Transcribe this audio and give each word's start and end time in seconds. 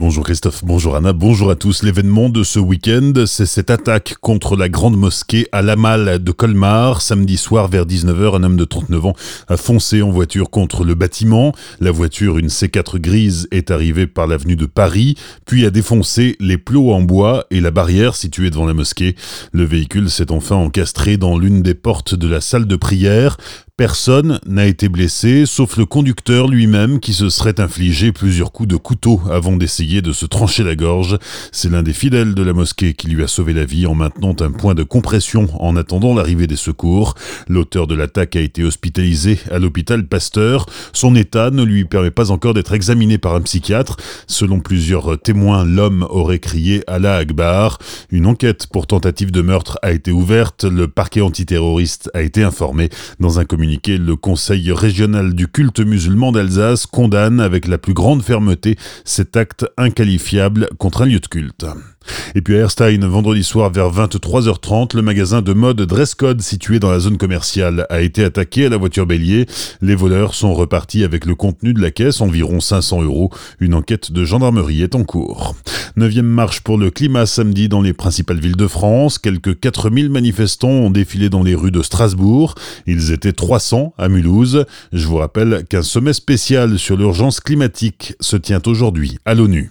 Bonjour 0.00 0.24
Christophe, 0.24 0.64
bonjour 0.64 0.96
Anna, 0.96 1.12
bonjour 1.12 1.50
à 1.50 1.56
tous. 1.56 1.82
L'événement 1.82 2.30
de 2.30 2.42
ce 2.42 2.58
week-end, 2.58 3.12
c'est 3.26 3.44
cette 3.44 3.68
attaque 3.68 4.14
contre 4.22 4.56
la 4.56 4.70
grande 4.70 4.96
mosquée 4.96 5.46
à 5.52 5.60
Lamal 5.60 6.24
de 6.24 6.32
Colmar. 6.32 7.02
Samedi 7.02 7.36
soir 7.36 7.68
vers 7.68 7.84
19h, 7.84 8.34
un 8.34 8.42
homme 8.42 8.56
de 8.56 8.64
39 8.64 9.04
ans 9.04 9.12
a 9.48 9.58
foncé 9.58 10.00
en 10.00 10.10
voiture 10.10 10.48
contre 10.48 10.84
le 10.84 10.94
bâtiment. 10.94 11.52
La 11.80 11.90
voiture, 11.90 12.38
une 12.38 12.46
C4 12.46 12.96
grise, 12.98 13.46
est 13.50 13.70
arrivée 13.70 14.06
par 14.06 14.26
l'avenue 14.26 14.56
de 14.56 14.64
Paris, 14.64 15.16
puis 15.44 15.66
a 15.66 15.70
défoncé 15.70 16.34
les 16.40 16.56
plots 16.56 16.94
en 16.94 17.02
bois 17.02 17.44
et 17.50 17.60
la 17.60 17.70
barrière 17.70 18.16
située 18.16 18.48
devant 18.48 18.64
la 18.64 18.72
mosquée. 18.72 19.16
Le 19.52 19.64
véhicule 19.64 20.08
s'est 20.08 20.32
enfin 20.32 20.56
encastré 20.56 21.18
dans 21.18 21.36
l'une 21.36 21.60
des 21.60 21.74
portes 21.74 22.14
de 22.14 22.26
la 22.26 22.40
salle 22.40 22.64
de 22.64 22.76
prière. 22.76 23.36
Personne 23.80 24.40
n'a 24.44 24.66
été 24.66 24.90
blessé, 24.90 25.46
sauf 25.46 25.78
le 25.78 25.86
conducteur 25.86 26.48
lui-même 26.48 27.00
qui 27.00 27.14
se 27.14 27.30
serait 27.30 27.60
infligé 27.60 28.12
plusieurs 28.12 28.52
coups 28.52 28.68
de 28.68 28.76
couteau 28.76 29.22
avant 29.30 29.56
d'essayer 29.56 30.02
de 30.02 30.12
se 30.12 30.26
trancher 30.26 30.64
la 30.64 30.76
gorge. 30.76 31.16
C'est 31.50 31.70
l'un 31.70 31.82
des 31.82 31.94
fidèles 31.94 32.34
de 32.34 32.42
la 32.42 32.52
mosquée 32.52 32.92
qui 32.92 33.08
lui 33.08 33.22
a 33.22 33.26
sauvé 33.26 33.54
la 33.54 33.64
vie 33.64 33.86
en 33.86 33.94
maintenant 33.94 34.36
un 34.40 34.50
point 34.50 34.74
de 34.74 34.82
compression 34.82 35.48
en 35.58 35.76
attendant 35.76 36.14
l'arrivée 36.14 36.46
des 36.46 36.56
secours. 36.56 37.14
L'auteur 37.48 37.86
de 37.86 37.94
l'attaque 37.94 38.36
a 38.36 38.40
été 38.40 38.64
hospitalisé 38.64 39.38
à 39.50 39.58
l'hôpital 39.58 40.06
Pasteur. 40.06 40.66
Son 40.92 41.14
état 41.14 41.50
ne 41.50 41.62
lui 41.62 41.86
permet 41.86 42.10
pas 42.10 42.32
encore 42.32 42.52
d'être 42.52 42.74
examiné 42.74 43.16
par 43.16 43.34
un 43.34 43.40
psychiatre. 43.40 43.96
Selon 44.26 44.60
plusieurs 44.60 45.18
témoins, 45.18 45.64
l'homme 45.64 46.06
aurait 46.10 46.38
crié 46.38 46.84
Allah 46.86 47.16
Akbar. 47.16 47.78
Une 48.10 48.26
enquête 48.26 48.66
pour 48.66 48.86
tentative 48.86 49.30
de 49.30 49.40
meurtre 49.40 49.78
a 49.80 49.92
été 49.92 50.12
ouverte. 50.12 50.64
Le 50.64 50.86
parquet 50.86 51.22
antiterroriste 51.22 52.10
a 52.12 52.20
été 52.20 52.42
informé 52.42 52.90
dans 53.20 53.38
un 53.38 53.46
communiqué 53.46 53.69
le 53.86 54.16
Conseil 54.16 54.72
régional 54.72 55.32
du 55.32 55.46
culte 55.46 55.78
musulman 55.80 56.32
d'Alsace 56.32 56.86
condamne 56.86 57.40
avec 57.40 57.68
la 57.68 57.78
plus 57.78 57.94
grande 57.94 58.22
fermeté 58.22 58.76
cet 59.04 59.36
acte 59.36 59.64
inqualifiable 59.76 60.68
contre 60.78 61.02
un 61.02 61.06
lieu 61.06 61.20
de 61.20 61.26
culte. 61.26 61.66
Et 62.34 62.40
puis 62.40 62.56
à 62.56 62.60
Erstein, 62.60 63.06
vendredi 63.06 63.44
soir 63.44 63.70
vers 63.70 63.92
23h30, 63.92 64.96
le 64.96 65.02
magasin 65.02 65.42
de 65.42 65.52
mode 65.52 65.82
Dresscode 65.82 66.40
situé 66.40 66.80
dans 66.80 66.90
la 66.90 66.98
zone 66.98 67.16
commerciale 67.16 67.86
a 67.90 68.00
été 68.00 68.24
attaqué 68.24 68.66
à 68.66 68.68
la 68.70 68.76
voiture 68.76 69.06
bélier. 69.06 69.46
Les 69.82 69.94
voleurs 69.94 70.34
sont 70.34 70.54
repartis 70.54 71.04
avec 71.04 71.24
le 71.24 71.34
contenu 71.34 71.72
de 71.72 71.80
la 71.80 71.90
caisse, 71.90 72.20
environ 72.20 72.58
500 72.58 73.02
euros. 73.02 73.30
Une 73.60 73.74
enquête 73.74 74.10
de 74.10 74.24
gendarmerie 74.24 74.82
est 74.82 74.94
en 74.94 75.04
cours. 75.04 75.54
Neuvième 75.96 76.26
marche 76.26 76.60
pour 76.60 76.78
le 76.78 76.90
climat 76.90 77.26
samedi 77.26 77.68
dans 77.68 77.82
les 77.82 77.92
principales 77.92 78.38
villes 78.38 78.56
de 78.56 78.66
France. 78.66 79.18
Quelques 79.18 79.58
4000 79.58 80.08
manifestants 80.08 80.68
ont 80.68 80.90
défilé 80.90 81.28
dans 81.28 81.42
les 81.42 81.54
rues 81.54 81.72
de 81.72 81.82
Strasbourg. 81.82 82.54
Ils 82.86 83.12
étaient 83.12 83.32
300 83.32 83.94
à 83.98 84.08
Mulhouse. 84.08 84.66
Je 84.92 85.06
vous 85.06 85.16
rappelle 85.16 85.64
qu'un 85.68 85.82
sommet 85.82 86.12
spécial 86.12 86.78
sur 86.78 86.96
l'urgence 86.96 87.40
climatique 87.40 88.14
se 88.20 88.36
tient 88.36 88.62
aujourd'hui 88.66 89.18
à 89.24 89.34
l'ONU. 89.34 89.70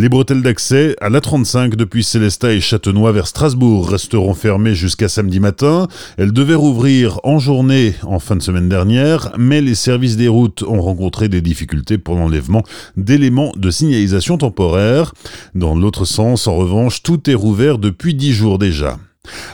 Les 0.00 0.08
bretelles 0.08 0.42
d'accès 0.42 0.94
à 1.00 1.10
l'A35 1.10 1.74
depuis 1.74 2.04
Célestat 2.04 2.52
et 2.52 2.60
Châtenois 2.60 3.10
vers 3.10 3.26
Strasbourg 3.26 3.90
resteront 3.90 4.32
fermées 4.32 4.76
jusqu'à 4.76 5.08
samedi 5.08 5.40
matin. 5.40 5.88
Elles 6.18 6.30
devaient 6.30 6.54
rouvrir 6.54 7.18
en 7.24 7.40
journée 7.40 7.94
en 8.04 8.20
fin 8.20 8.36
de 8.36 8.42
semaine 8.42 8.68
dernière, 8.68 9.32
mais 9.36 9.60
les 9.60 9.74
services 9.74 10.16
des 10.16 10.28
routes 10.28 10.62
ont 10.62 10.80
rencontré 10.80 11.28
des 11.28 11.40
difficultés 11.40 11.98
pour 11.98 12.14
l'enlèvement 12.14 12.62
d'éléments 12.96 13.50
de 13.56 13.72
signalisation 13.72 14.38
temporaire. 14.38 15.14
Dans 15.56 15.74
l'autre 15.74 16.04
sens, 16.04 16.46
en 16.46 16.54
revanche, 16.54 17.02
tout 17.02 17.28
est 17.28 17.34
rouvert 17.34 17.78
depuis 17.78 18.14
10 18.14 18.32
jours 18.32 18.60
déjà. 18.60 18.98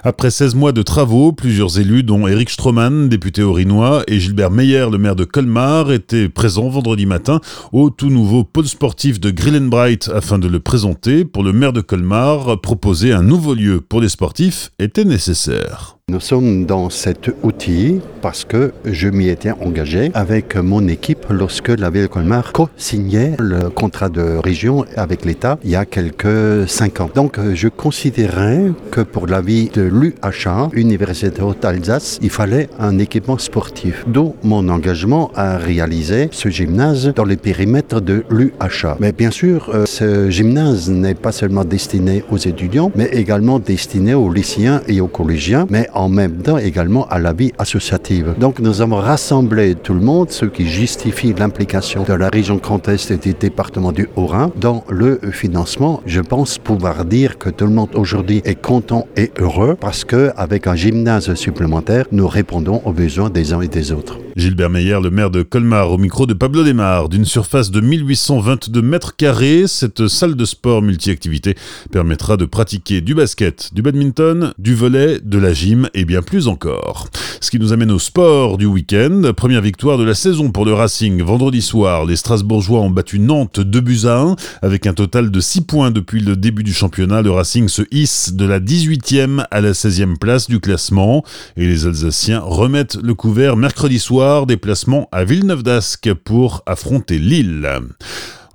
Après 0.03 0.30
16 0.30 0.55
mois 0.55 0.72
de 0.72 0.83
travaux, 0.83 1.33
plusieurs 1.33 1.78
élus, 1.78 2.03
dont 2.03 2.27
Eric 2.27 2.50
Stroman, 2.50 3.08
député 3.08 3.42
orinois, 3.42 4.03
et 4.06 4.20
Gilbert 4.20 4.50
Meyer, 4.50 4.86
le 4.91 4.98
maire 4.98 5.17
de 5.17 5.25
Colmar, 5.25 5.92
étaient 5.92 6.28
présents 6.28 6.69
vendredi 6.69 7.06
matin 7.06 7.41
au 7.72 7.91
tout 7.91 8.11
nouveau 8.11 8.45
pôle 8.45 8.67
sportif 8.67 9.20
de 9.20 9.30
Grillenbright 9.30 10.11
afin 10.14 10.39
de 10.39 10.48
le 10.48 10.61
présenter. 10.61 11.25
Pour 11.25 11.42
le 11.42 11.52
maire 11.52 11.72
de 11.72 11.80
Colmar, 11.80 12.61
proposer 12.61 13.12
un 13.12 13.22
nouveau 13.22 13.55
lieu 13.55 13.80
pour 13.80 14.00
les 14.00 14.08
sportifs 14.08 14.70
était 14.78 15.05
nécessaire. 15.05 15.94
Nous 16.10 16.20
sommes 16.20 16.66
dans 16.66 16.91
cet 16.91 17.30
outil 17.42 17.98
parce 18.20 18.45
que 18.45 18.73
je 18.84 19.08
m'y 19.08 19.30
étais 19.30 19.51
engagé 19.51 20.11
avec 20.12 20.55
mon 20.55 20.86
équipe 20.86 21.24
lorsque 21.30 21.70
la 21.70 21.89
ville 21.89 22.02
de 22.02 22.06
Colmar 22.08 22.52
co-signait 22.52 23.33
le 23.39 23.70
contrat 23.70 24.11
de 24.11 24.36
région 24.36 24.84
avec 24.96 25.24
l'État 25.24 25.58
il 25.64 25.70
y 25.70 25.77
a 25.77 25.86
quelques 25.86 26.68
cinq 26.68 27.01
ans. 27.01 27.11
Donc 27.14 27.40
je 27.55 27.68
considérais 27.68 28.70
que 28.90 29.01
pour 29.01 29.27
la 29.27 29.40
vie 29.40 29.70
de 29.73 29.80
l'UHA, 29.80 30.68
Université 30.74 31.40
Haute 31.40 31.64
Alsace, 31.64 32.18
il 32.20 32.30
fallait 32.30 32.68
un 32.79 32.98
équipement 32.98 33.39
sportif. 33.39 34.05
D'où 34.06 34.34
mon 34.42 34.68
engagement 34.68 35.30
à 35.34 35.56
réaliser 35.56 36.29
ce 36.33 36.50
gymnase 36.50 37.14
dans 37.17 37.24
les 37.24 37.39
périmètres 37.39 38.02
de 38.02 38.24
l'UHA. 38.29 38.98
Mais 39.00 39.12
bien 39.12 39.30
sûr, 39.30 39.70
euh, 39.73 39.86
ce 39.86 40.29
gymnase 40.29 40.90
n'est 40.90 41.14
pas 41.14 41.33
seulement 41.33 41.64
destiné 41.64 42.24
aux 42.30 42.36
étudiants, 42.36 42.92
mais 42.95 43.06
également 43.06 43.58
destiné 43.58 44.12
aux 44.12 44.30
lycéens 44.30 44.83
et 44.86 45.00
aux 45.00 45.08
collégiens. 45.08 45.67
Mais 45.70 45.89
en 45.94 46.08
même 46.08 46.38
temps 46.42 46.58
également 46.58 47.06
à 47.08 47.18
la 47.18 47.32
vie 47.32 47.52
associative. 47.58 48.34
Donc 48.38 48.58
nous 48.58 48.80
avons 48.80 48.96
rassemblé 48.96 49.74
tout 49.74 49.94
le 49.94 50.00
monde, 50.00 50.30
ce 50.30 50.44
qui 50.44 50.66
justifie 50.66 51.32
l'implication 51.32 52.05
de 52.05 52.12
la 52.12 52.28
région 52.28 52.56
Grand 52.56 52.86
Est 52.88 53.10
et 53.10 53.16
du 53.16 53.34
département 53.34 53.92
du 53.92 54.08
Haut-Rhin 54.16 54.50
dans 54.56 54.84
le 54.88 55.20
financement. 55.32 56.00
Je 56.06 56.20
pense 56.20 56.58
pouvoir 56.58 57.05
dire 57.05 57.38
que 57.38 57.50
tout 57.50 57.66
le 57.66 57.72
monde 57.72 57.90
aujourd'hui 57.94 58.42
est 58.44 58.60
content 58.60 59.06
et 59.16 59.30
heureux 59.38 59.77
parce 59.78 60.05
qu'avec 60.05 60.66
un 60.66 60.77
gymnase 60.77 61.34
supplémentaire, 61.34 62.06
nous 62.12 62.28
répondons 62.28 62.82
aux 62.84 62.92
besoins 62.92 63.30
des 63.30 63.52
uns 63.52 63.61
et 63.61 63.68
des 63.68 63.92
autres. 63.92 64.23
Gilbert 64.36 64.68
Meyer, 64.68 64.98
le 65.00 65.11
maire 65.11 65.30
de 65.30 65.42
Colmar, 65.42 65.92
au 65.92 65.98
micro 65.98 66.27
de 66.27 66.34
Pablo 66.34 66.64
Desmar. 66.64 67.08
D'une 67.08 67.24
surface 67.24 67.70
de 67.70 67.80
1822 67.80 68.83
mètres 68.83 69.14
carrés, 69.14 69.68
cette 69.68 70.08
salle 70.08 70.34
de 70.34 70.45
sport 70.45 70.83
multi-activité 70.83 71.55
permettra 71.92 72.36
de 72.36 72.44
pratiquer 72.44 73.00
du 73.00 73.14
basket, 73.14 73.70
du 73.74 73.83
badminton, 73.83 74.52
du 74.58 74.74
volet, 74.74 75.20
de 75.23 75.39
la 75.39 75.52
gym 75.52 75.89
et 75.94 76.05
bien 76.05 76.20
plus 76.20 76.48
encore. 76.48 77.06
Ce 77.40 77.50
qui 77.50 77.61
nous 77.61 77.73
amène 77.73 77.92
au 77.92 78.00
sport 78.00 78.58
du 78.58 78.67
week-end. 78.67 79.23
Première 79.36 79.61
victoire 79.61 79.98
de 79.98 80.05
la 80.05 80.14
saison 80.14 80.50
pour 80.50 80.64
le 80.64 80.74
Racing. 80.74 81.23
Vendredi 81.23 81.62
soir, 81.62 82.05
les 82.05 82.17
Strasbourgeois 82.17 82.80
ont 82.80 82.90
battu 82.90 83.20
Nantes 83.20 83.61
2 83.61 83.80
buts 83.80 84.06
à 84.06 84.18
1. 84.18 84.36
Avec 84.62 84.89
un 84.89 84.94
total 84.94 85.30
de 85.30 85.40
6 85.40 85.61
points 85.61 85.90
depuis 85.92 86.20
le 86.20 86.34
début 86.34 86.64
du 86.64 86.73
championnat, 86.73 87.23
le 87.23 87.30
Racing 87.30 87.68
se 87.68 87.83
hisse 87.92 88.33
de 88.33 88.46
la 88.46 88.58
18e 88.58 89.46
à 89.52 89.61
la 89.61 89.73
16e 89.73 90.17
place 90.18 90.48
du 90.48 90.58
classement. 90.58 91.24
Et 91.56 91.67
les 91.67 91.86
Alsaciens 91.86 92.40
remettent 92.40 92.98
le 93.00 93.14
couvert 93.14 93.56
mercredi 93.56 94.00
soir 94.00 94.23
déplacement 94.46 95.08
à 95.12 95.24
Villeneuve 95.24 95.62
d'Ascq 95.62 96.14
pour 96.14 96.62
affronter 96.67 97.18
Lille. 97.18 97.68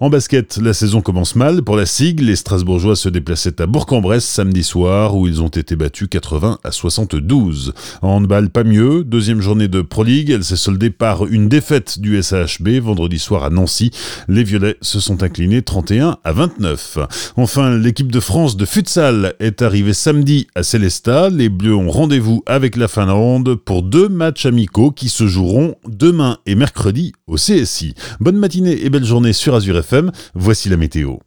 En 0.02 0.10
basket, 0.10 0.56
la 0.64 0.72
saison 0.72 1.02
commence 1.02 1.36
mal. 1.36 1.62
Pour 1.62 1.76
la 1.76 1.86
SIG, 1.86 2.22
les 2.22 2.38
Strasbourgeois 2.38 2.96
se 2.96 3.10
déplaçaient 3.10 3.62
à 3.62 3.66
Bourg-en-Bresse 3.66 4.24
samedi 4.24 4.64
soir 4.64 5.18
où 5.18 5.28
ils 5.28 5.42
ont 5.42 5.50
été 5.50 5.76
battus 5.76 6.08
80 6.10 6.60
à 6.64 6.72
72. 6.72 7.74
En 8.02 8.12
handball, 8.12 8.50
pas 8.50 8.64
mieux. 8.64 9.04
Deuxième 9.04 9.42
journée 9.42 9.68
de 9.68 9.82
Pro 9.82 10.06
League, 10.06 10.30
elle 10.30 10.46
s'est 10.46 10.56
soldée 10.56 10.90
par 10.90 11.26
une 11.26 11.50
défaite 11.50 12.00
du 12.00 12.24
SAHB 12.24 12.80
vendredi 12.82 13.20
soir 13.20 13.44
à 13.44 13.50
Nancy. 13.50 13.92
Les 14.30 14.46
Violets 14.46 14.78
se 14.82 15.02
sont 15.02 15.22
inclinés 15.22 15.64
31 15.64 16.18
à 16.24 16.32
29. 16.32 17.00
Enfin, 17.36 17.78
l'équipe 17.78 18.10
de 18.10 18.22
France 18.22 18.56
de 18.56 18.64
futsal 18.64 19.34
est 19.42 19.62
arrivée 19.62 19.92
samedi 19.92 20.48
à 20.56 20.64
Célestat. 20.64 21.30
Les 21.30 21.50
Bleus 21.50 21.76
ont 21.76 21.92
rendez-vous 21.92 22.42
avec 22.46 22.78
la 22.78 22.88
Finlande 22.88 23.56
pour 23.56 23.84
deux 23.84 24.08
matchs 24.08 24.46
amicaux 24.46 24.92
qui 24.92 25.10
se 25.10 25.28
joueront 25.28 25.76
demain 25.86 26.38
et 26.46 26.56
mercredi 26.56 27.12
au 27.28 27.36
CSI. 27.36 27.96
Bonne 28.22 28.38
matinée 28.38 28.86
et 28.86 28.90
belle 28.90 29.04
journée 29.04 29.34
sur 29.34 29.56
Azure 29.56 29.76
Voici 30.34 30.70
la 30.70 30.78
météo. 30.78 31.18